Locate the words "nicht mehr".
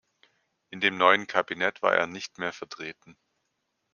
2.07-2.53